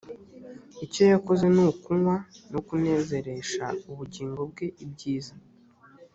[0.85, 2.15] icyo yakoze ni kunywa
[2.51, 5.35] no kunezeresha ubugingo bwe ibyiza